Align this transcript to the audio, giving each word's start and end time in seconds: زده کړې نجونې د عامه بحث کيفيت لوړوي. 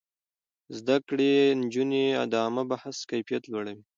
زده 0.77 0.97
کړې 1.07 1.31
نجونې 1.61 2.05
د 2.31 2.33
عامه 2.43 2.63
بحث 2.71 2.97
کيفيت 3.11 3.43
لوړوي. 3.51 3.83